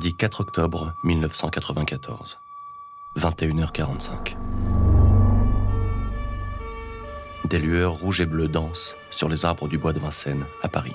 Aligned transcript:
Mardi 0.00 0.14
4 0.14 0.40
octobre 0.40 0.94
1994. 1.04 2.38
21h45. 3.18 4.34
Des 7.44 7.58
lueurs 7.58 7.92
rouges 7.92 8.22
et 8.22 8.24
bleues 8.24 8.48
dansent 8.48 8.96
sur 9.10 9.28
les 9.28 9.44
arbres 9.44 9.68
du 9.68 9.76
bois 9.76 9.92
de 9.92 10.00
Vincennes, 10.00 10.46
à 10.62 10.68
Paris. 10.68 10.94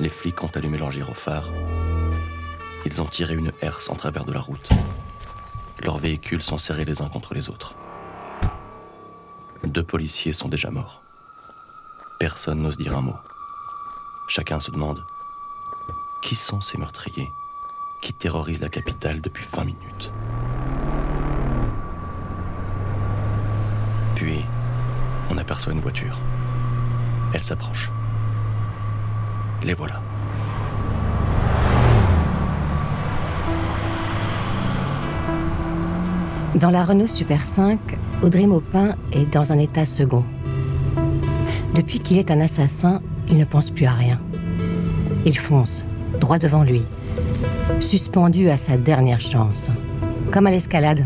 Les 0.00 0.08
flics 0.08 0.42
ont 0.42 0.50
allumé 0.54 0.78
leur 0.78 0.90
gyrophare. 0.90 1.50
Ils 2.86 3.02
ont 3.02 3.04
tiré 3.04 3.34
une 3.34 3.52
herse 3.60 3.90
en 3.90 3.94
travers 3.94 4.24
de 4.24 4.32
la 4.32 4.40
route. 4.40 4.70
Leurs 5.84 5.98
véhicules 5.98 6.42
sont 6.42 6.56
serrés 6.56 6.86
les 6.86 7.02
uns 7.02 7.10
contre 7.10 7.34
les 7.34 7.50
autres. 7.50 7.74
Deux 9.64 9.84
policiers 9.84 10.32
sont 10.32 10.48
déjà 10.48 10.70
morts. 10.70 11.02
Personne 12.18 12.62
n'ose 12.62 12.78
dire 12.78 12.96
un 12.96 13.02
mot. 13.02 13.18
Chacun 14.28 14.60
se 14.60 14.70
demande 14.70 15.04
qui 16.22 16.36
sont 16.36 16.62
ces 16.62 16.78
meurtriers? 16.78 17.28
Qui 18.00 18.12
terrorisent 18.12 18.60
la 18.60 18.68
capitale 18.68 19.20
depuis 19.20 19.46
20 19.50 19.64
minutes. 19.64 20.12
Puis, 24.14 24.44
on 25.30 25.38
aperçoit 25.38 25.72
une 25.72 25.80
voiture. 25.80 26.18
Elle 27.34 27.42
s'approche. 27.42 27.90
Les 29.62 29.74
voilà. 29.74 30.00
Dans 36.54 36.70
la 36.70 36.84
Renault 36.84 37.06
Super 37.06 37.44
5, 37.44 37.78
Audrey 38.22 38.46
Maupin 38.46 38.94
est 39.12 39.26
dans 39.26 39.52
un 39.52 39.58
état 39.58 39.84
second. 39.84 40.24
Depuis 41.74 41.98
qu'il 41.98 42.16
est 42.16 42.30
un 42.30 42.40
assassin, 42.40 43.02
il 43.28 43.36
ne 43.36 43.44
pense 43.44 43.70
plus 43.70 43.84
à 43.84 43.92
rien. 43.92 44.18
Il 45.26 45.36
fonce, 45.38 45.84
droit 46.18 46.38
devant 46.38 46.62
lui, 46.62 46.82
suspendu 47.80 48.50
à 48.50 48.56
sa 48.56 48.76
dernière 48.76 49.20
chance, 49.20 49.70
comme 50.30 50.46
à 50.46 50.50
l'escalade, 50.50 51.04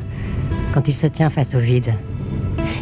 quand 0.72 0.88
il 0.88 0.92
se 0.92 1.06
tient 1.06 1.30
face 1.30 1.54
au 1.54 1.58
vide. 1.58 1.92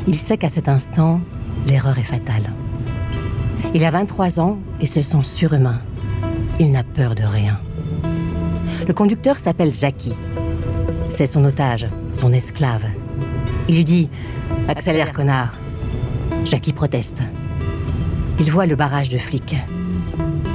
Il 0.06 0.14
sait 0.14 0.36
qu'à 0.36 0.48
cet 0.48 0.68
instant, 0.68 1.20
l'erreur 1.66 1.98
est 1.98 2.04
fatale. 2.04 2.52
Il 3.74 3.84
a 3.84 3.90
23 3.90 4.40
ans 4.40 4.58
et 4.80 4.86
se 4.86 5.02
sent 5.02 5.22
surhumain. 5.22 5.80
Il 6.60 6.72
n'a 6.72 6.84
peur 6.84 7.14
de 7.14 7.22
rien. 7.22 7.60
Le 8.86 8.94
conducteur 8.94 9.38
s'appelle 9.38 9.72
Jackie. 9.72 10.14
C'est 11.08 11.26
son 11.26 11.44
otage, 11.44 11.86
son 12.12 12.32
esclave. 12.32 12.86
Il 13.68 13.76
lui 13.76 13.84
dit 13.84 14.10
Accélère, 14.68 15.12
connard. 15.12 15.58
Jackie 16.44 16.72
proteste. 16.72 17.22
Il 18.40 18.50
voit 18.50 18.66
le 18.66 18.76
barrage 18.76 19.08
de 19.08 19.18
flics. 19.18 19.56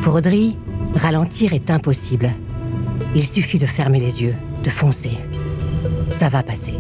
Pour 0.02 0.16
Audrey, 0.16 0.52
ralentir 0.96 1.54
est 1.54 1.70
impossible. 1.70 2.32
Il 3.16 3.24
suffit 3.24 3.60
de 3.60 3.68
fermer 3.68 4.00
les 4.00 4.24
yeux, 4.24 4.36
de 4.64 4.70
foncer. 4.70 5.18
Ça 6.10 6.30
va 6.30 6.42
passer. 6.42 6.74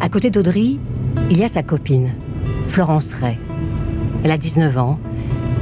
À 0.00 0.08
côté 0.08 0.30
d'Audrey, 0.30 0.76
il 1.28 1.38
y 1.38 1.44
a 1.44 1.48
sa 1.48 1.64
copine, 1.64 2.12
Florence 2.68 3.12
Ray. 3.14 3.36
Elle 4.22 4.30
a 4.30 4.38
19 4.38 4.78
ans, 4.78 4.98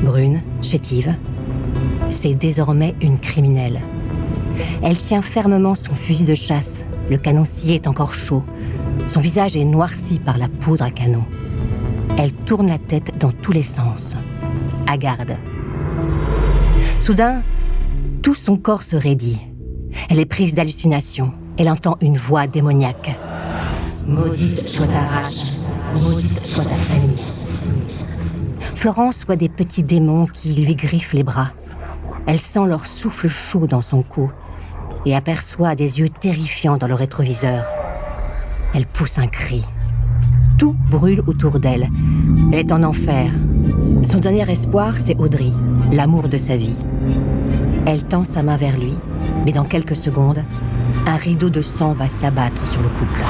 brune, 0.02 0.42
chétive. 0.62 1.14
C'est 2.10 2.34
désormais 2.34 2.94
une 3.00 3.18
criminelle. 3.18 3.80
Elle 4.82 4.98
tient 4.98 5.22
fermement 5.22 5.74
son 5.74 5.94
fusil 5.94 6.24
de 6.24 6.34
chasse. 6.34 6.84
Le 7.10 7.16
canoncier 7.16 7.76
est 7.76 7.86
encore 7.86 8.12
chaud. 8.12 8.42
Son 9.06 9.20
visage 9.20 9.56
est 9.56 9.64
noirci 9.64 10.18
par 10.18 10.36
la 10.36 10.48
poudre 10.48 10.84
à 10.84 10.90
canon. 10.90 11.24
Elle 12.18 12.32
tourne 12.32 12.68
la 12.68 12.78
tête 12.78 13.14
dans 13.18 13.32
tous 13.32 13.52
les 13.52 13.62
sens. 13.62 14.16
À 14.86 14.98
garde. 14.98 15.36
Soudain, 17.06 17.42
tout 18.20 18.34
son 18.34 18.56
corps 18.56 18.82
se 18.82 18.96
raidit. 18.96 19.38
Elle 20.10 20.18
est 20.18 20.26
prise 20.26 20.54
d'hallucination. 20.54 21.32
Elle 21.56 21.70
entend 21.70 21.98
une 22.00 22.18
voix 22.18 22.48
démoniaque. 22.48 23.16
Maudite 24.08 24.64
soit 24.64 24.88
ta 24.88 25.02
race, 25.02 25.52
maudite 25.94 26.44
soit 26.44 26.64
ta 26.64 26.74
famille. 26.74 27.22
Florence 28.74 29.24
voit 29.24 29.36
des 29.36 29.48
petits 29.48 29.84
démons 29.84 30.26
qui 30.26 30.52
lui 30.54 30.74
griffent 30.74 31.12
les 31.12 31.22
bras. 31.22 31.52
Elle 32.26 32.40
sent 32.40 32.66
leur 32.66 32.86
souffle 32.86 33.28
chaud 33.28 33.68
dans 33.68 33.82
son 33.82 34.02
cou 34.02 34.32
et 35.04 35.14
aperçoit 35.14 35.76
des 35.76 36.00
yeux 36.00 36.08
terrifiants 36.08 36.76
dans 36.76 36.88
le 36.88 36.94
rétroviseur. 36.94 37.66
Elle 38.74 38.86
pousse 38.86 39.20
un 39.20 39.28
cri. 39.28 39.62
Tout 40.58 40.74
brûle 40.90 41.22
autour 41.28 41.60
d'elle. 41.60 41.88
Elle 42.52 42.58
est 42.58 42.72
en 42.72 42.82
enfer. 42.82 43.30
Son 44.02 44.18
dernier 44.18 44.50
espoir, 44.50 44.94
c'est 44.98 45.16
Audrey, 45.18 45.52
l'amour 45.92 46.28
de 46.28 46.36
sa 46.36 46.56
vie. 46.56 46.74
Elle 47.86 48.02
tend 48.02 48.24
sa 48.24 48.42
main 48.42 48.56
vers 48.56 48.76
lui, 48.76 48.94
mais 49.44 49.52
dans 49.52 49.64
quelques 49.64 49.94
secondes, 49.94 50.42
un 51.06 51.16
rideau 51.16 51.50
de 51.50 51.62
sang 51.62 51.92
va 51.92 52.08
s'abattre 52.08 52.66
sur 52.66 52.82
le 52.82 52.88
couple. 52.88 53.20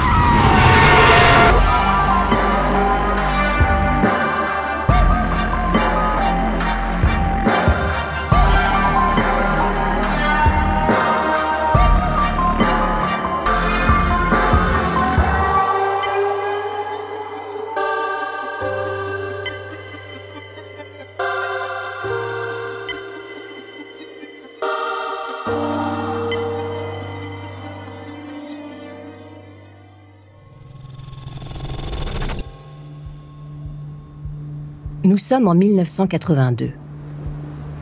Nous 35.07 35.17
sommes 35.17 35.47
en 35.47 35.55
1982. 35.55 36.73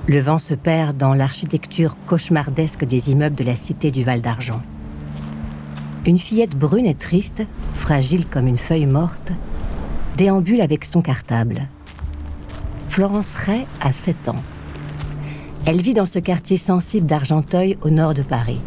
Le 0.06 0.20
vent 0.20 0.38
se 0.38 0.54
perd 0.54 0.96
dans 0.96 1.16
l'architecture 1.16 1.98
cauchemardesque 2.06 2.86
des 2.86 3.10
immeubles 3.10 3.36
de 3.36 3.44
la 3.44 3.56
cité 3.56 3.90
du 3.90 4.04
Val 4.04 4.22
d'Argent. 4.22 4.62
Une 6.06 6.20
fillette 6.20 6.56
brune 6.56 6.86
et 6.86 6.94
triste, 6.94 7.42
fragile 7.78 8.28
comme 8.28 8.46
une 8.46 8.60
feuille 8.60 8.86
morte, 8.86 9.32
déambule 10.18 10.62
avec 10.62 10.86
son 10.86 11.02
cartable. 11.02 11.68
Florence 12.90 13.36
Ray 13.38 13.66
a 13.82 13.92
7 13.92 14.30
ans. 14.30 14.44
Elle 15.66 15.82
vit 15.82 15.96
dans 15.96 16.06
ce 16.06 16.20
quartier 16.20 16.58
sensible 16.58 17.08
d'Argenteuil 17.08 17.76
au 17.82 17.90
nord 17.90 18.14
de 18.14 18.22
Paris. 18.22 18.62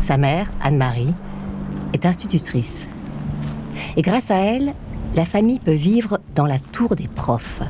Sa 0.00 0.16
mère, 0.16 0.50
Anne-Marie, 0.60 1.14
est 1.92 2.04
institutrice. 2.04 2.88
Et 3.96 4.02
grâce 4.02 4.32
à 4.32 4.38
elle, 4.38 4.74
la 5.14 5.24
famille 5.24 5.58
peut 5.58 5.72
vivre 5.72 6.20
dans 6.34 6.46
la 6.46 6.58
tour 6.58 6.94
des 6.94 7.08
profs, 7.08 7.62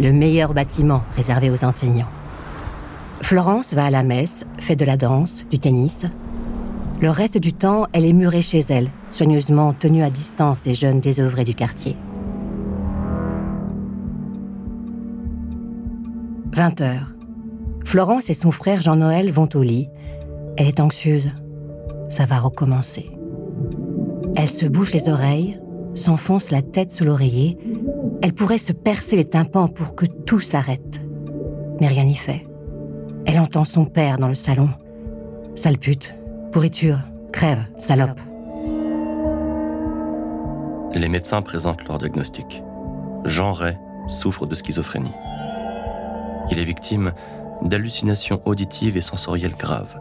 le 0.00 0.12
meilleur 0.12 0.54
bâtiment 0.54 1.02
réservé 1.16 1.50
aux 1.50 1.64
enseignants. 1.64 2.08
Florence 3.22 3.74
va 3.74 3.86
à 3.86 3.90
la 3.90 4.02
messe, 4.02 4.44
fait 4.58 4.76
de 4.76 4.84
la 4.84 4.96
danse, 4.96 5.46
du 5.50 5.58
tennis. 5.58 6.06
Le 7.00 7.10
reste 7.10 7.38
du 7.38 7.52
temps, 7.52 7.86
elle 7.92 8.04
est 8.04 8.12
murée 8.12 8.42
chez 8.42 8.60
elle, 8.68 8.90
soigneusement 9.10 9.72
tenue 9.72 10.02
à 10.02 10.10
distance 10.10 10.62
des 10.62 10.74
jeunes 10.74 11.00
désœuvrés 11.00 11.44
du 11.44 11.54
quartier. 11.54 11.96
20 16.52 16.80
heures. 16.80 17.14
Florence 17.84 18.30
et 18.30 18.34
son 18.34 18.50
frère 18.50 18.82
Jean-Noël 18.82 19.30
vont 19.30 19.48
au 19.54 19.62
lit. 19.62 19.88
Elle 20.56 20.66
est 20.66 20.80
anxieuse. 20.80 21.30
Ça 22.08 22.26
va 22.26 22.38
recommencer. 22.38 23.10
Elle 24.36 24.48
se 24.48 24.66
bouche 24.66 24.92
les 24.92 25.08
oreilles, 25.08 25.58
s'enfonce 25.94 26.50
la 26.50 26.62
tête 26.62 26.92
sous 26.92 27.04
l'oreiller, 27.04 27.58
elle 28.22 28.32
pourrait 28.32 28.58
se 28.58 28.72
percer 28.72 29.16
les 29.16 29.24
tympans 29.24 29.68
pour 29.68 29.94
que 29.94 30.06
tout 30.06 30.40
s'arrête. 30.40 31.00
Mais 31.80 31.88
rien 31.88 32.04
n'y 32.04 32.16
fait. 32.16 32.46
Elle 33.26 33.38
entend 33.40 33.64
son 33.64 33.84
père 33.84 34.18
dans 34.18 34.28
le 34.28 34.34
salon. 34.34 34.70
Sale 35.54 35.78
pute, 35.78 36.16
pourriture, 36.52 37.00
crève, 37.32 37.64
salope. 37.78 38.20
Les 40.94 41.08
médecins 41.08 41.42
présentent 41.42 41.86
leur 41.86 41.98
diagnostic. 41.98 42.62
Jean 43.24 43.52
Ray 43.52 43.76
souffre 44.06 44.46
de 44.46 44.54
schizophrénie. 44.54 45.12
Il 46.50 46.58
est 46.58 46.64
victime 46.64 47.12
d'hallucinations 47.62 48.40
auditives 48.46 48.96
et 48.96 49.02
sensorielles 49.02 49.56
graves. 49.56 49.98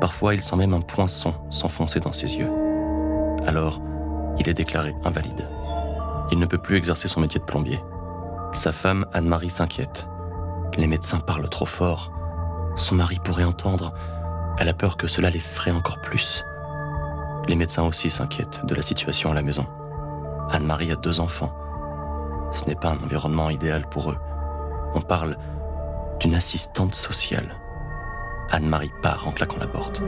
Parfois, 0.00 0.34
il 0.34 0.42
sent 0.42 0.56
même 0.56 0.74
un 0.74 0.80
poinçon 0.80 1.34
s'enfoncer 1.50 2.00
dans 2.00 2.12
ses 2.12 2.36
yeux. 2.36 2.50
Alors, 3.46 3.80
il 4.38 4.48
est 4.48 4.54
déclaré 4.54 4.94
invalide. 5.04 5.48
Il 6.30 6.38
ne 6.38 6.46
peut 6.46 6.58
plus 6.58 6.76
exercer 6.76 7.08
son 7.08 7.20
métier 7.20 7.40
de 7.40 7.44
plombier. 7.44 7.80
Sa 8.52 8.72
femme, 8.72 9.06
Anne-Marie, 9.12 9.50
s'inquiète. 9.50 10.06
Les 10.76 10.86
médecins 10.86 11.20
parlent 11.20 11.48
trop 11.48 11.66
fort. 11.66 12.12
Son 12.76 12.94
mari 12.94 13.18
pourrait 13.22 13.44
entendre. 13.44 13.92
Elle 14.58 14.68
a 14.68 14.74
peur 14.74 14.96
que 14.96 15.08
cela 15.08 15.30
l'effraie 15.30 15.70
encore 15.70 16.00
plus. 16.00 16.44
Les 17.48 17.56
médecins 17.56 17.84
aussi 17.84 18.10
s'inquiètent 18.10 18.64
de 18.66 18.74
la 18.74 18.82
situation 18.82 19.30
à 19.30 19.34
la 19.34 19.42
maison. 19.42 19.66
Anne-Marie 20.50 20.92
a 20.92 20.96
deux 20.96 21.20
enfants. 21.20 21.52
Ce 22.52 22.64
n'est 22.64 22.74
pas 22.74 22.90
un 22.90 23.04
environnement 23.04 23.50
idéal 23.50 23.88
pour 23.88 24.10
eux. 24.10 24.18
On 24.94 25.00
parle 25.00 25.36
d'une 26.20 26.34
assistante 26.34 26.94
sociale. 26.94 27.56
Anne-Marie 28.50 28.92
part 29.02 29.28
en 29.28 29.32
claquant 29.32 29.58
la 29.58 29.66
porte. 29.66 30.02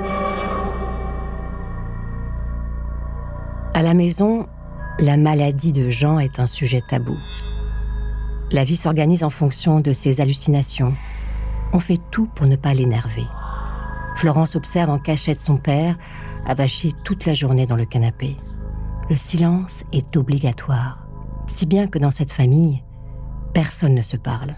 À 3.81 3.83
la 3.83 3.95
maison, 3.95 4.47
la 4.99 5.17
maladie 5.17 5.73
de 5.73 5.89
Jean 5.89 6.19
est 6.19 6.39
un 6.39 6.47
sujet 6.47 6.83
tabou. 6.87 7.17
La 8.53 8.63
vie 8.63 8.77
s'organise 8.77 9.25
en 9.25 9.31
fonction 9.31 9.81
de 9.81 9.95
ses 9.95 10.21
hallucinations. 10.21 10.95
On 11.73 11.79
fait 11.79 11.99
tout 12.11 12.27
pour 12.27 12.45
ne 12.47 12.57
pas 12.57 12.75
l'énerver. 12.75 13.25
Florence 14.17 14.55
observe 14.55 14.91
en 14.91 14.99
cachette 14.99 15.41
son 15.41 15.57
père, 15.57 15.97
avaché 16.45 16.93
toute 17.07 17.25
la 17.25 17.33
journée 17.33 17.65
dans 17.65 17.75
le 17.75 17.87
canapé. 17.87 18.37
Le 19.09 19.17
silence 19.17 19.83
est 19.93 20.15
obligatoire, 20.15 21.07
si 21.47 21.65
bien 21.65 21.87
que 21.87 21.99
dans 21.99 22.11
cette 22.11 22.33
famille, 22.33 22.85
personne 23.55 23.95
ne 23.95 24.03
se 24.03 24.19
parle. 24.19 24.57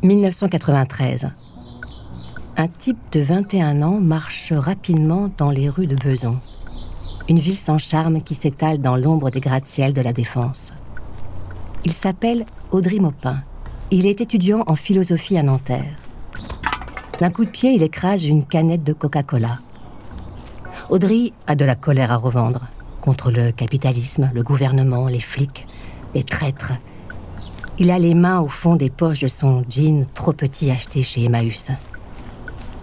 «1993. 0.02 1.30
Un 2.60 2.68
type 2.68 2.98
de 3.12 3.20
21 3.20 3.80
ans 3.80 4.00
marche 4.00 4.52
rapidement 4.52 5.30
dans 5.38 5.50
les 5.50 5.70
rues 5.70 5.86
de 5.86 5.96
Beson, 5.96 6.36
une 7.26 7.38
ville 7.38 7.56
sans 7.56 7.78
charme 7.78 8.20
qui 8.20 8.34
s'étale 8.34 8.82
dans 8.82 8.96
l'ombre 8.96 9.30
des 9.30 9.40
gratte-ciel 9.40 9.94
de 9.94 10.02
la 10.02 10.12
Défense. 10.12 10.74
Il 11.86 11.92
s'appelle 11.92 12.44
Audrey 12.70 12.98
Maupin. 12.98 13.38
Il 13.90 14.04
est 14.04 14.20
étudiant 14.20 14.62
en 14.66 14.76
philosophie 14.76 15.38
à 15.38 15.42
Nanterre. 15.42 15.96
D'un 17.18 17.30
coup 17.30 17.46
de 17.46 17.50
pied, 17.50 17.72
il 17.72 17.82
écrase 17.82 18.26
une 18.26 18.44
canette 18.44 18.84
de 18.84 18.92
Coca-Cola. 18.92 19.60
Audrey 20.90 21.32
a 21.46 21.54
de 21.54 21.64
la 21.64 21.76
colère 21.76 22.12
à 22.12 22.18
revendre 22.18 22.66
contre 23.00 23.30
le 23.30 23.52
capitalisme, 23.52 24.30
le 24.34 24.42
gouvernement, 24.42 25.08
les 25.08 25.20
flics, 25.20 25.66
les 26.14 26.24
traîtres. 26.24 26.74
Il 27.78 27.90
a 27.90 27.98
les 27.98 28.12
mains 28.12 28.40
au 28.40 28.48
fond 28.48 28.76
des 28.76 28.90
poches 28.90 29.20
de 29.20 29.28
son 29.28 29.64
jean 29.66 30.04
trop 30.12 30.34
petit 30.34 30.70
acheté 30.70 31.02
chez 31.02 31.24
Emmaüs. 31.24 31.72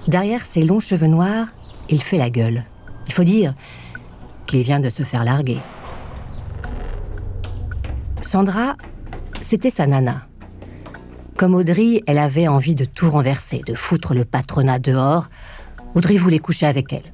Derrière 0.08 0.46
ses 0.46 0.64
longs 0.64 0.80
cheveux 0.80 1.08
noirs, 1.08 1.48
il 1.90 2.02
fait 2.02 2.18
la 2.18 2.30
gueule. 2.30 2.64
Il 3.08 3.14
faut 3.14 3.26
dire 3.26 3.54
qu'il 4.46 4.62
vient 4.62 4.80
de 4.80 4.90
se 4.90 5.04
faire 5.04 5.26
larguer. 5.26 5.60
Sandra, 8.22 8.76
c'était 9.42 9.70
sa 9.70 9.86
nana. 9.86 10.28
Comme 11.36 11.56
Audrey, 11.56 12.04
elle 12.08 12.18
avait 12.18 12.48
envie 12.48 12.74
de 12.74 12.86
tout 12.86 13.10
renverser, 13.10 13.62
de 13.68 13.74
foutre 13.74 14.14
le 14.14 14.26
patronat 14.26 14.80
dehors. 14.80 15.28
Audrey 15.94 16.18
voulait 16.18 16.40
coucher 16.40 16.66
avec 16.66 16.92
elle. 16.94 17.14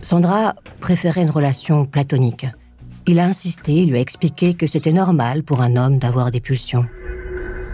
Sandra 0.00 0.54
préférait 0.80 1.22
une 1.22 1.30
relation 1.30 1.84
platonique. 1.84 2.46
Il 3.06 3.18
a 3.18 3.24
insisté, 3.24 3.84
lui 3.84 3.98
a 3.98 4.00
expliqué 4.00 4.54
que 4.54 4.66
c'était 4.66 4.92
normal 4.92 5.42
pour 5.42 5.60
un 5.60 5.76
homme 5.76 5.98
d'avoir 5.98 6.30
des 6.30 6.40
pulsions. 6.40 6.86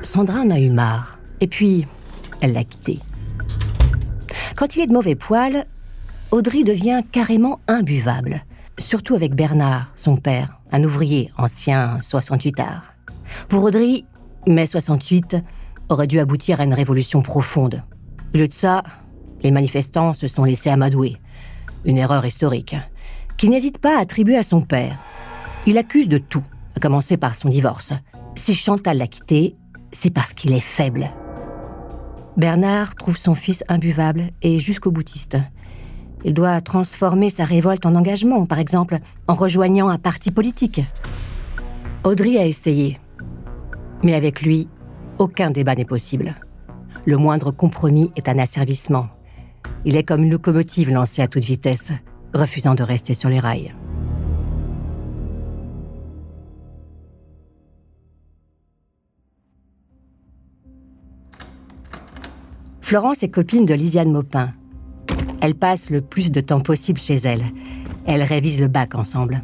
Sandra 0.03 0.41
en 0.41 0.50
a 0.50 0.59
eu 0.59 0.70
marre, 0.70 1.19
et 1.41 1.47
puis 1.47 1.87
elle 2.41 2.53
l'a 2.53 2.65
quitté. 2.65 2.99
Quand 4.57 4.77
il 4.77 4.83
est 4.83 4.87
de 4.87 4.93
mauvais 4.93 5.15
poil, 5.15 5.67
Audrey 6.31 6.65
devient 6.65 7.03
carrément 7.13 7.61
imbuvable, 7.69 8.45
surtout 8.79 9.15
avec 9.15 9.35
Bernard, 9.35 9.93
son 9.95 10.17
père, 10.17 10.61
un 10.73 10.83
ouvrier 10.83 11.31
ancien 11.39 11.99
68 12.01 12.61
art. 12.61 12.95
Pour 13.49 13.63
Audrey, 13.63 14.05
mai 14.47 14.67
68 14.67 15.37
aurait 15.89 16.07
dû 16.07 16.19
aboutir 16.19 16.61
à 16.61 16.65
une 16.65 16.75
révolution 16.75 17.23
profonde. 17.23 17.83
Au 18.35 18.39
lieu 18.39 18.49
de 18.49 18.55
ça, 18.55 18.83
les 19.43 19.51
manifestants 19.51 20.15
se 20.15 20.27
sont 20.27 20.45
laissés 20.45 20.71
amadouer. 20.71 21.17
Une 21.85 21.99
erreur 21.99 22.25
historique, 22.25 22.77
qui 23.37 23.49
n'hésite 23.49 23.79
pas 23.79 23.99
à 23.99 24.01
attribuer 24.01 24.37
à 24.37 24.43
son 24.43 24.63
père. 24.63 24.99
Il 25.67 25.79
accuse 25.79 26.09
de 26.09 26.19
tout, 26.19 26.45
à 26.77 26.81
commencer 26.81 27.17
par 27.17 27.35
son 27.35 27.49
divorce. 27.49 27.93
Si 28.35 28.55
Chantal 28.55 28.99
l'a 28.99 29.07
quitté, 29.07 29.57
c'est 29.93 30.11
parce 30.11 30.35
qu'il 30.35 30.53
est 30.53 30.61
faible. 30.61 31.11
Bernard 32.37 32.97
trouve 32.97 33.17
son 33.17 33.35
fils 33.35 33.63
imbuvable 33.69 34.31
et 34.43 34.59
jusqu'au 34.59 34.91
boutiste. 34.91 35.39
Il 36.25 36.35
doit 36.35 36.61
transformer 36.61 37.31
sa 37.31 37.45
révolte 37.45 37.87
en 37.87 37.95
engagement, 37.95 38.47
par 38.47 38.59
exemple 38.59 38.99
en 39.29 39.35
rejoignant 39.35 39.89
un 39.89 39.99
parti 39.99 40.31
politique. 40.31 40.83
Audrey 42.03 42.39
a 42.39 42.47
essayé, 42.47 42.99
mais 44.03 44.15
avec 44.15 44.43
lui, 44.43 44.69
aucun 45.19 45.51
débat 45.51 45.75
n'est 45.75 45.85
possible. 45.85 46.35
Le 47.05 47.17
moindre 47.17 47.51
compromis 47.51 48.11
est 48.17 48.29
un 48.29 48.39
asservissement. 48.39 49.09
Il 49.85 49.97
est 49.97 50.03
comme 50.03 50.25
une 50.25 50.31
locomotive 50.31 50.91
lancée 50.91 51.23
à 51.23 51.29
toute 51.29 51.45
vitesse, 51.45 51.93
refusant 52.33 52.75
de 52.75 52.83
rester 52.83 53.15
sur 53.15 53.29
les 53.29 53.39
rails. 53.39 53.75
Florence 62.94 63.25
est 63.25 63.29
copine 63.29 63.67
de 63.67 63.75
Lisiane 63.75 64.12
Maupin. 64.12 64.52
Elle 65.41 65.56
passe 65.56 65.91
le 65.91 66.00
plus 66.00 66.31
de 66.31 66.41
temps 66.41 66.61
possible 66.61 67.00
chez 67.00 67.17
elle. 67.17 67.43
Elles 68.06 68.23
révisent 68.23 68.61
le 68.61 68.69
bac 68.69 68.94
ensemble. 68.94 69.43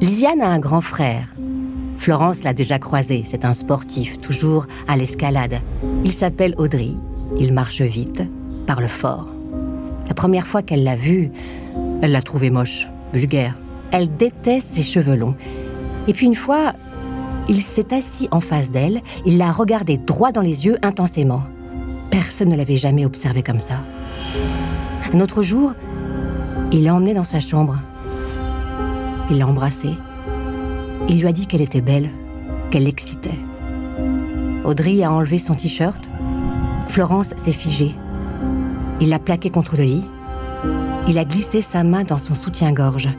Lisiane 0.00 0.40
a 0.40 0.48
un 0.48 0.58
grand 0.58 0.80
frère, 0.80 1.28
Florence 1.98 2.44
l'a 2.44 2.54
déjà 2.54 2.78
croisé, 2.78 3.24
c'est 3.26 3.44
un 3.44 3.52
sportif, 3.52 4.18
toujours 4.22 4.66
à 4.88 4.96
l'escalade. 4.96 5.60
Il 6.06 6.12
s'appelle 6.12 6.54
Audrey, 6.56 6.92
il 7.38 7.52
marche 7.52 7.82
vite, 7.82 8.22
parle 8.66 8.88
fort. 8.88 9.30
La 10.08 10.14
première 10.14 10.46
fois 10.46 10.62
qu'elle 10.62 10.82
l'a 10.82 10.96
vu, 10.96 11.30
elle 12.00 12.12
l'a 12.12 12.22
trouvé 12.22 12.48
moche, 12.48 12.88
vulgaire. 13.12 13.60
Elle 13.90 14.16
déteste 14.16 14.72
ses 14.72 14.82
cheveux 14.82 15.16
longs. 15.16 15.36
Et 16.08 16.14
puis 16.14 16.24
une 16.24 16.34
fois, 16.34 16.72
il 17.50 17.60
s'est 17.60 17.92
assis 17.92 18.28
en 18.30 18.40
face 18.40 18.70
d'elle, 18.70 19.02
il 19.26 19.36
l'a 19.36 19.52
regardée 19.52 19.98
droit 19.98 20.32
dans 20.32 20.40
les 20.40 20.64
yeux 20.64 20.78
intensément. 20.80 21.42
Personne 22.16 22.48
ne 22.48 22.56
l'avait 22.56 22.78
jamais 22.78 23.04
observé 23.04 23.42
comme 23.42 23.60
ça. 23.60 23.74
Un 25.12 25.20
autre 25.20 25.42
jour, 25.42 25.74
il 26.72 26.84
l'a 26.84 26.94
emmenée 26.94 27.12
dans 27.12 27.24
sa 27.24 27.40
chambre. 27.40 27.78
Il 29.30 29.36
l'a 29.36 29.46
embrassée. 29.46 29.92
Il 31.10 31.20
lui 31.20 31.28
a 31.28 31.32
dit 31.32 31.46
qu'elle 31.46 31.60
était 31.60 31.82
belle, 31.82 32.08
qu'elle 32.70 32.84
l'excitait. 32.84 33.38
Audrey 34.64 35.02
a 35.02 35.12
enlevé 35.12 35.36
son 35.36 35.56
t-shirt. 35.56 36.00
Florence 36.88 37.34
s'est 37.36 37.52
figée. 37.52 37.94
Il 39.02 39.10
l'a 39.10 39.18
plaqué 39.18 39.50
contre 39.50 39.76
le 39.76 39.84
lit. 39.84 40.04
Il 41.08 41.18
a 41.18 41.24
glissé 41.26 41.60
sa 41.60 41.84
main 41.84 42.04
dans 42.04 42.16
son 42.16 42.34
soutien-gorge. 42.34 43.10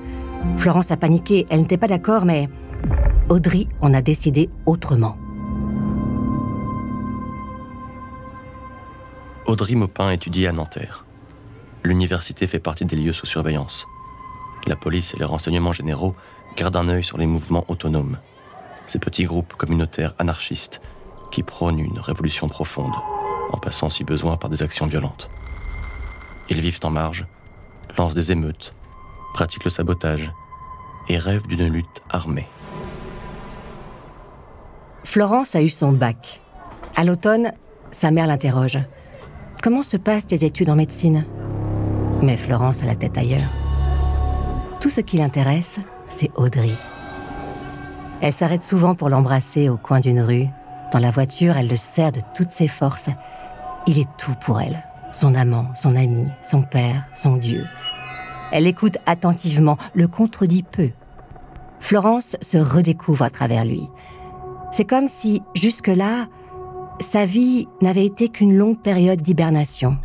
Florence 0.55 0.89
a 0.89 0.97
paniqué, 0.97 1.45
elle 1.51 1.59
n'était 1.61 1.77
pas 1.77 1.87
d'accord, 1.87 2.25
mais 2.25 2.49
Audrey 3.29 3.67
en 3.79 3.93
a 3.93 4.01
décidé 4.01 4.49
autrement. 4.65 5.17
Audrey 9.47 9.75
Maupin 9.75 10.11
étudie 10.11 10.45
à 10.45 10.51
Nanterre. 10.51 11.05
L'université 11.85 12.47
fait 12.47 12.59
partie 12.59 12.83
des 12.83 12.97
lieux 12.97 13.13
sous 13.13 13.25
surveillance. 13.25 13.87
La 14.65 14.75
police 14.75 15.13
et 15.13 15.17
les 15.17 15.23
renseignements 15.23 15.71
généraux 15.71 16.15
garde 16.57 16.75
un 16.75 16.89
œil 16.89 17.03
sur 17.03 17.17
les 17.17 17.25
mouvements 17.25 17.63
autonomes, 17.69 18.17
ces 18.87 18.99
petits 18.99 19.23
groupes 19.23 19.53
communautaires 19.53 20.15
anarchistes 20.19 20.81
qui 21.31 21.43
prônent 21.43 21.79
une 21.79 21.97
révolution 21.97 22.49
profonde, 22.49 22.93
en 23.53 23.57
passant 23.57 23.89
si 23.89 24.03
besoin 24.03 24.35
par 24.35 24.49
des 24.49 24.63
actions 24.63 24.85
violentes. 24.85 25.29
Ils 26.49 26.59
vivent 26.59 26.81
en 26.83 26.89
marge, 26.89 27.25
lancent 27.97 28.15
des 28.15 28.33
émeutes, 28.33 28.75
pratiquent 29.33 29.63
le 29.63 29.69
sabotage 29.69 30.29
et 31.07 31.17
rêvent 31.17 31.47
d'une 31.47 31.71
lutte 31.71 32.03
armée. 32.09 32.49
Florence 35.05 35.55
a 35.55 35.61
eu 35.61 35.69
son 35.69 35.93
bac. 35.93 36.41
À 36.97 37.05
l'automne, 37.05 37.53
sa 37.91 38.11
mère 38.11 38.27
l'interroge. 38.27 38.79
Comment 39.63 39.81
se 39.81 39.97
passent 39.97 40.27
tes 40.27 40.45
études 40.45 40.69
en 40.69 40.75
médecine? 40.75 41.25
Mais 42.21 42.37
Florence 42.37 42.83
a 42.83 42.85
la 42.85 42.95
tête 42.95 43.17
ailleurs. 43.17 43.49
Tout 44.79 44.91
ce 44.91 45.01
qui 45.01 45.17
l'intéresse, 45.17 45.79
c'est 46.09 46.29
Audrey. 46.35 46.75
Elle 48.21 48.33
s'arrête 48.33 48.63
souvent 48.63 48.93
pour 48.93 49.09
l'embrasser 49.09 49.67
au 49.67 49.77
coin 49.77 49.99
d'une 49.99 50.21
rue. 50.21 50.47
Dans 50.91 50.99
la 50.99 51.09
voiture, 51.09 51.57
elle 51.57 51.67
le 51.67 51.75
serre 51.75 52.11
de 52.11 52.21
toutes 52.35 52.51
ses 52.51 52.67
forces. 52.67 53.09
Il 53.87 53.99
est 53.99 54.07
tout 54.19 54.35
pour 54.45 54.61
elle. 54.61 54.83
Son 55.11 55.33
amant, 55.33 55.73
son 55.73 55.95
ami, 55.95 56.27
son 56.43 56.61
père, 56.61 57.05
son 57.15 57.37
Dieu. 57.37 57.65
Elle 58.51 58.67
écoute 58.67 58.97
attentivement, 59.07 59.77
le 59.95 60.07
contredit 60.07 60.63
peu. 60.63 60.91
Florence 61.79 62.37
se 62.41 62.57
redécouvre 62.57 63.23
à 63.23 63.29
travers 63.31 63.65
lui. 63.65 63.89
C'est 64.71 64.85
comme 64.85 65.07
si, 65.07 65.41
jusque-là, 65.55 66.27
sa 66.99 67.25
vie 67.25 67.67
n'avait 67.81 68.05
été 68.05 68.29
qu'une 68.29 68.57
longue 68.57 68.79
période 68.79 69.21
d'hibernation. 69.21 69.97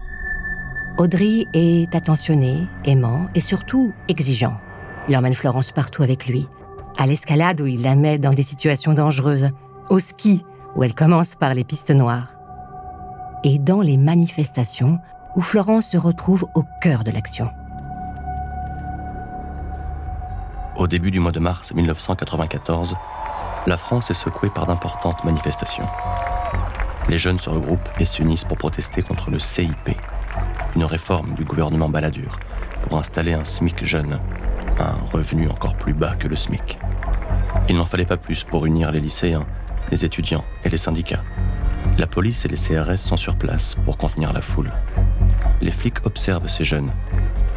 Audrey 0.98 1.46
est 1.54 1.94
attentionné, 1.94 2.66
aimant 2.84 3.28
et 3.34 3.40
surtout 3.40 3.92
exigeant. 4.08 4.58
Il 5.08 5.16
emmène 5.16 5.34
Florence 5.34 5.72
partout 5.72 6.02
avec 6.02 6.26
lui. 6.26 6.46
À 6.98 7.06
l'escalade 7.06 7.60
où 7.60 7.66
il 7.66 7.82
la 7.82 7.96
met 7.96 8.18
dans 8.18 8.34
des 8.34 8.42
situations 8.42 8.92
dangereuses. 8.92 9.50
Au 9.88 9.98
ski 9.98 10.44
où 10.76 10.84
elle 10.84 10.94
commence 10.94 11.34
par 11.34 11.54
les 11.54 11.64
pistes 11.64 11.90
noires. 11.90 12.36
Et 13.42 13.58
dans 13.58 13.80
les 13.80 13.96
manifestations 13.96 14.98
où 15.34 15.40
Florence 15.40 15.86
se 15.86 15.96
retrouve 15.96 16.46
au 16.54 16.64
cœur 16.82 17.04
de 17.04 17.10
l'action. 17.10 17.50
Au 20.76 20.86
début 20.86 21.10
du 21.10 21.20
mois 21.20 21.32
de 21.32 21.40
mars 21.40 21.72
1994, 21.72 22.96
la 23.66 23.76
France 23.76 24.10
est 24.10 24.14
secouée 24.14 24.50
par 24.50 24.66
d'importantes 24.66 25.24
manifestations. 25.24 25.86
Les 27.08 27.18
jeunes 27.18 27.38
se 27.38 27.50
regroupent 27.50 27.88
et 27.98 28.04
s'unissent 28.04 28.44
pour 28.44 28.56
protester 28.56 29.02
contre 29.02 29.30
le 29.30 29.38
CIP, 29.38 29.96
une 30.76 30.84
réforme 30.84 31.34
du 31.34 31.44
gouvernement 31.44 31.88
Balladur 31.88 32.38
pour 32.82 32.98
installer 32.98 33.32
un 33.32 33.44
SMIC 33.44 33.84
jeune, 33.84 34.18
un 34.78 34.94
revenu 35.12 35.48
encore 35.48 35.76
plus 35.76 35.94
bas 35.94 36.14
que 36.18 36.28
le 36.28 36.36
SMIC. 36.36 36.78
Il 37.68 37.76
n'en 37.76 37.84
fallait 37.84 38.06
pas 38.06 38.16
plus 38.16 38.44
pour 38.44 38.66
unir 38.66 38.92
les 38.92 39.00
lycéens, 39.00 39.44
les 39.90 40.04
étudiants 40.04 40.44
et 40.64 40.68
les 40.68 40.78
syndicats. 40.78 41.22
La 41.98 42.06
police 42.06 42.44
et 42.44 42.48
les 42.48 42.56
CRS 42.56 42.98
sont 42.98 43.16
sur 43.16 43.36
place 43.36 43.76
pour 43.84 43.98
contenir 43.98 44.32
la 44.32 44.40
foule. 44.40 44.72
Les 45.60 45.70
flics 45.70 46.06
observent 46.06 46.48
ces 46.48 46.64
jeunes, 46.64 46.90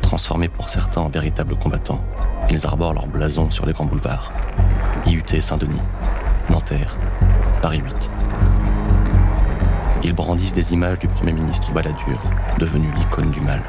transformés 0.02 0.50
pour 0.50 0.70
certains 0.70 1.02
en 1.02 1.10
véritables 1.10 1.56
combattants. 1.56 2.04
Ils 2.50 2.66
arborent 2.66 2.94
leur 2.94 3.08
blason 3.08 3.50
sur 3.52 3.66
les 3.66 3.74
grands 3.74 3.86
boulevards. 3.86 4.32
IUT 5.08 5.42
Saint-Denis, 5.42 5.82
Nanterre, 6.50 6.96
Paris 7.62 7.82
8. 7.84 8.12
Ils 10.06 10.14
brandissent 10.14 10.54
des 10.54 10.72
images 10.72 11.00
du 11.00 11.08
Premier 11.08 11.32
ministre 11.32 11.74
Balladur, 11.74 12.22
devenu 12.60 12.88
l'icône 12.96 13.32
du 13.32 13.42
mal. 13.42 13.60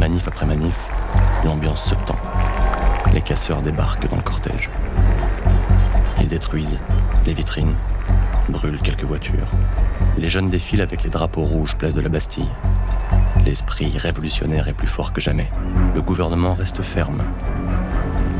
Manif 0.00 0.26
après 0.26 0.46
manif, 0.46 0.88
l'ambiance 1.44 1.90
se 1.90 1.94
tend. 2.06 2.16
Les 3.12 3.20
casseurs 3.20 3.60
débarquent 3.60 4.08
dans 4.08 4.16
le 4.16 4.22
cortège. 4.22 4.70
Ils 6.18 6.28
détruisent 6.28 6.78
les 7.26 7.34
vitrines, 7.34 7.74
brûlent 8.48 8.80
quelques 8.80 9.04
voitures. 9.04 9.48
Les 10.16 10.30
jeunes 10.30 10.48
défilent 10.48 10.80
avec 10.80 11.02
les 11.02 11.10
drapeaux 11.10 11.44
rouges 11.44 11.76
place 11.76 11.92
de 11.92 12.00
la 12.00 12.08
Bastille. 12.08 12.48
L'esprit 13.44 13.92
révolutionnaire 13.98 14.66
est 14.68 14.72
plus 14.72 14.88
fort 14.88 15.12
que 15.12 15.20
jamais. 15.20 15.50
Le 15.94 16.00
gouvernement 16.00 16.54
reste 16.54 16.80
ferme. 16.80 17.22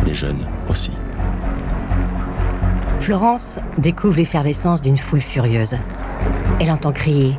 Les 0.07 0.15
jeunes 0.15 0.47
aussi. 0.71 0.93
Florence 2.99 3.59
découvre 3.77 4.17
l'effervescence 4.17 4.81
d'une 4.81 4.97
foule 4.97 5.21
furieuse. 5.21 5.77
Elle 6.61 6.71
entend 6.71 6.93
crier 6.93 7.39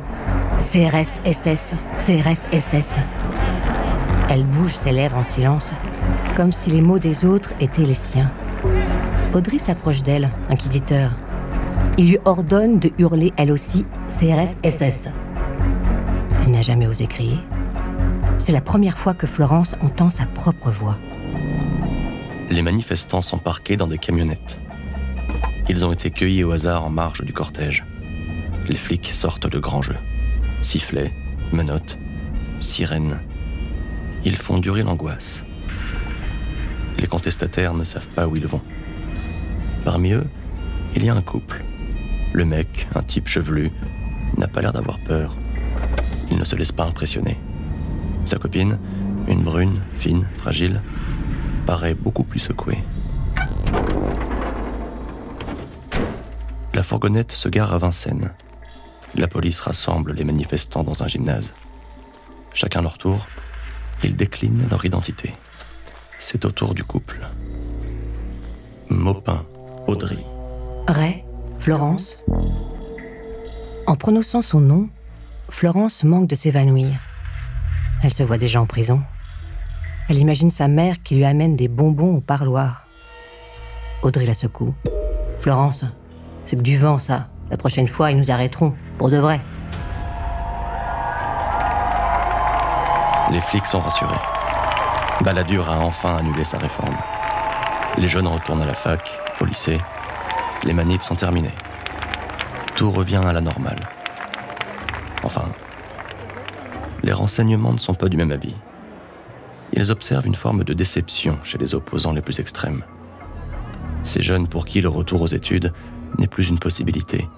CRS 0.58 1.20
SS, 1.24 1.74
CRS 1.98 2.48
SS. 2.52 3.00
Elle 4.30 4.44
bouge 4.44 4.74
ses 4.74 4.92
lèvres 4.92 5.16
en 5.16 5.22
silence, 5.22 5.72
comme 6.36 6.52
si 6.52 6.70
les 6.70 6.80
mots 6.80 6.98
des 6.98 7.24
autres 7.24 7.52
étaient 7.60 7.82
les 7.82 7.94
siens. 7.94 8.30
Audrey 9.34 9.58
s'approche 9.58 10.02
d'elle, 10.02 10.30
inquisiteur. 10.48 11.10
Il 11.98 12.08
lui 12.08 12.18
ordonne 12.24 12.78
de 12.78 12.92
hurler 12.98 13.32
elle 13.36 13.52
aussi 13.52 13.84
CRS 14.08 14.58
SS. 14.64 15.08
Elle 16.44 16.52
n'a 16.52 16.62
jamais 16.62 16.86
osé 16.86 17.06
crier. 17.06 17.38
C'est 18.38 18.52
la 18.52 18.60
première 18.60 18.98
fois 18.98 19.14
que 19.14 19.26
Florence 19.26 19.76
entend 19.82 20.10
sa 20.10 20.26
propre 20.26 20.70
voix. 20.70 20.96
Les 22.50 22.62
manifestants 22.62 23.22
sont 23.22 23.38
parqués 23.38 23.76
dans 23.76 23.86
des 23.86 23.98
camionnettes. 23.98 24.58
Ils 25.68 25.84
ont 25.84 25.92
été 25.92 26.10
cueillis 26.10 26.44
au 26.44 26.52
hasard 26.52 26.84
en 26.84 26.90
marge 26.90 27.22
du 27.22 27.32
cortège. 27.32 27.84
Les 28.68 28.76
flics 28.76 29.12
sortent 29.12 29.46
de 29.46 29.58
grand 29.58 29.82
jeu. 29.82 29.96
Sifflets, 30.62 31.12
menottes, 31.52 31.98
sirènes. 32.60 33.20
Ils 34.24 34.36
font 34.36 34.58
durer 34.58 34.82
l'angoisse. 34.82 35.44
Les 36.98 37.06
contestataires 37.06 37.74
ne 37.74 37.84
savent 37.84 38.08
pas 38.08 38.26
où 38.26 38.36
ils 38.36 38.46
vont. 38.46 38.62
Parmi 39.84 40.12
eux, 40.12 40.26
il 40.96 41.04
y 41.04 41.10
a 41.10 41.14
un 41.14 41.20
couple. 41.20 41.62
Le 42.32 42.46
mec, 42.46 42.88
un 42.94 43.02
type 43.02 43.28
chevelu, 43.28 43.70
n'a 44.38 44.48
pas 44.48 44.62
l'air 44.62 44.72
d'avoir 44.72 44.98
peur. 44.98 45.36
Il 46.30 46.38
ne 46.38 46.44
se 46.44 46.56
laisse 46.56 46.72
pas 46.72 46.84
impressionner. 46.84 47.38
Sa 48.24 48.38
copine, 48.38 48.78
une 49.28 49.42
brune, 49.42 49.82
fine, 49.94 50.26
fragile, 50.32 50.80
paraît 51.66 51.94
beaucoup 51.94 52.24
plus 52.24 52.40
secouée. 52.40 52.78
La 56.72 56.82
fourgonnette 56.82 57.32
se 57.32 57.48
gare 57.48 57.74
à 57.74 57.78
Vincennes. 57.78 58.30
La 59.16 59.28
police 59.28 59.60
rassemble 59.60 60.12
les 60.12 60.24
manifestants 60.24 60.82
dans 60.82 61.02
un 61.02 61.06
gymnase. 61.06 61.54
Chacun 62.52 62.82
leur 62.82 62.98
tour, 62.98 63.26
ils 64.02 64.16
déclinent 64.16 64.66
leur 64.68 64.84
identité. 64.84 65.32
C'est 66.18 66.44
au 66.44 66.50
tour 66.50 66.74
du 66.74 66.82
couple. 66.82 67.20
Maupin, 68.88 69.44
Audrey. 69.86 70.18
Ray, 70.88 71.24
Florence. 71.58 72.24
En 73.86 73.96
prononçant 73.96 74.42
son 74.42 74.60
nom, 74.60 74.88
Florence 75.48 76.04
manque 76.04 76.26
de 76.26 76.34
s'évanouir. 76.34 76.98
Elle 78.02 78.12
se 78.12 78.22
voit 78.22 78.38
déjà 78.38 78.60
en 78.60 78.66
prison. 78.66 79.00
Elle 80.08 80.18
imagine 80.18 80.50
sa 80.50 80.68
mère 80.68 81.02
qui 81.02 81.14
lui 81.14 81.24
amène 81.24 81.56
des 81.56 81.68
bonbons 81.68 82.16
au 82.16 82.20
parloir. 82.20 82.86
Audrey 84.02 84.26
la 84.26 84.34
secoue. 84.34 84.74
Florence, 85.38 85.84
c'est 86.44 86.56
que 86.56 86.62
du 86.62 86.76
vent, 86.76 86.98
ça. 86.98 87.28
La 87.50 87.56
prochaine 87.56 87.88
fois, 87.88 88.10
ils 88.10 88.18
nous 88.18 88.30
arrêteront, 88.30 88.74
pour 88.98 89.10
de 89.10 89.16
vrai. 89.18 89.40
Les 93.30 93.40
flics 93.40 93.66
sont 93.66 93.80
rassurés. 93.80 94.14
Balladur 95.22 95.70
a 95.70 95.78
enfin 95.78 96.16
annulé 96.16 96.44
sa 96.44 96.58
réforme. 96.58 96.96
Les 97.98 98.08
jeunes 98.08 98.26
retournent 98.26 98.62
à 98.62 98.66
la 98.66 98.74
fac, 98.74 99.18
au 99.40 99.44
lycée. 99.44 99.80
Les 100.64 100.72
manifs 100.72 101.02
sont 101.02 101.14
terminés. 101.14 101.54
Tout 102.76 102.90
revient 102.90 103.22
à 103.24 103.32
la 103.32 103.40
normale. 103.40 103.80
Enfin, 105.22 105.44
les 107.02 107.12
renseignements 107.12 107.72
ne 107.72 107.78
sont 107.78 107.94
pas 107.94 108.08
du 108.08 108.16
même 108.16 108.32
avis. 108.32 108.54
Ils 109.72 109.90
observent 109.90 110.26
une 110.26 110.34
forme 110.34 110.64
de 110.64 110.72
déception 110.72 111.38
chez 111.42 111.58
les 111.58 111.74
opposants 111.74 112.12
les 112.12 112.22
plus 112.22 112.40
extrêmes. 112.40 112.84
Ces 114.02 114.22
jeunes 114.22 114.48
pour 114.48 114.64
qui 114.66 114.80
le 114.80 114.88
retour 114.88 115.22
aux 115.22 115.26
études 115.26 115.72
n'est 116.18 116.26
plus 116.26 116.48
une 116.48 116.58
possibilité. 116.58 117.28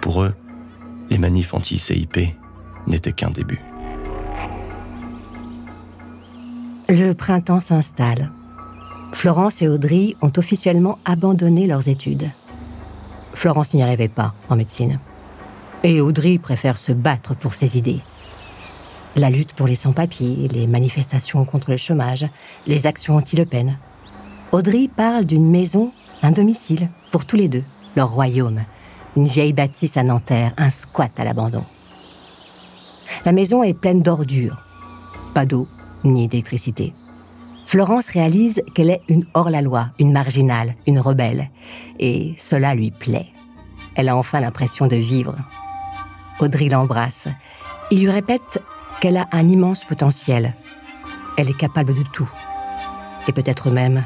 Pour 0.00 0.22
eux, 0.22 0.34
les 1.10 1.18
manifs 1.18 1.54
anti-CIP 1.54 2.18
n'étaient 2.86 3.12
qu'un 3.12 3.30
début. 3.30 3.60
Le 6.88 7.12
printemps 7.12 7.60
s'installe. 7.60 8.30
Florence 9.12 9.62
et 9.62 9.68
Audrey 9.68 10.16
ont 10.20 10.32
officiellement 10.36 10.98
abandonné 11.04 11.66
leurs 11.66 11.88
études. 11.88 12.30
Florence 13.34 13.74
n'y 13.74 13.82
arrivait 13.82 14.08
pas 14.08 14.34
en 14.48 14.56
médecine. 14.56 14.98
Et 15.84 16.00
Audrey 16.00 16.38
préfère 16.38 16.78
se 16.78 16.92
battre 16.92 17.34
pour 17.34 17.54
ses 17.54 17.78
idées. 17.78 18.00
La 19.16 19.30
lutte 19.30 19.52
pour 19.52 19.66
les 19.66 19.74
sans-papiers, 19.74 20.48
les 20.48 20.66
manifestations 20.66 21.44
contre 21.44 21.70
le 21.70 21.76
chômage, 21.76 22.26
les 22.66 22.86
actions 22.86 23.16
anti-Le 23.16 23.44
Pen. 23.44 23.78
Audrey 24.52 24.88
parle 24.94 25.24
d'une 25.24 25.50
maison, 25.50 25.92
un 26.22 26.30
domicile, 26.30 26.88
pour 27.10 27.24
tous 27.24 27.36
les 27.36 27.48
deux, 27.48 27.64
leur 27.96 28.10
royaume. 28.10 28.62
Une 29.16 29.26
vieille 29.26 29.52
bâtisse 29.52 29.96
à 29.96 30.02
Nanterre, 30.02 30.52
un 30.56 30.70
squat 30.70 31.12
à 31.18 31.24
l'abandon. 31.24 31.64
La 33.24 33.32
maison 33.32 33.62
est 33.62 33.74
pleine 33.74 34.02
d'ordures. 34.02 34.56
Pas 35.34 35.44
d'eau, 35.44 35.68
ni 36.04 36.28
d'électricité. 36.28 36.94
Florence 37.66 38.08
réalise 38.08 38.62
qu'elle 38.74 38.90
est 38.90 39.02
une 39.08 39.26
hors-la-loi, 39.34 39.88
une 39.98 40.12
marginale, 40.12 40.74
une 40.86 40.98
rebelle. 40.98 41.50
Et 41.98 42.34
cela 42.36 42.74
lui 42.74 42.90
plaît. 42.90 43.28
Elle 43.94 44.08
a 44.08 44.16
enfin 44.16 44.40
l'impression 44.40 44.86
de 44.86 44.96
vivre. 44.96 45.36
Audrey 46.40 46.68
l'embrasse. 46.68 47.28
Il 47.90 48.00
lui 48.00 48.10
répète 48.10 48.62
qu'elle 49.00 49.16
a 49.16 49.28
un 49.32 49.46
immense 49.48 49.84
potentiel. 49.84 50.54
Elle 51.36 51.50
est 51.50 51.56
capable 51.56 51.94
de 51.94 52.02
tout. 52.12 52.30
Et 53.28 53.32
peut-être 53.32 53.70
même 53.70 54.04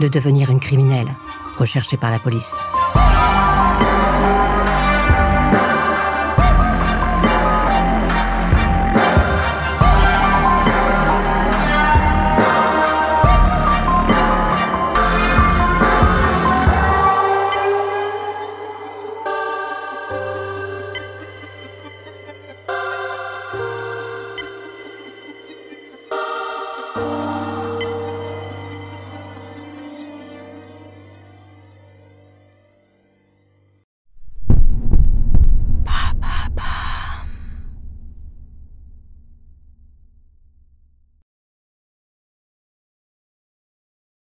de 0.00 0.08
devenir 0.08 0.50
une 0.50 0.60
criminelle 0.60 1.08
recherchée 1.56 1.96
par 1.96 2.10
la 2.10 2.18
police. 2.18 2.56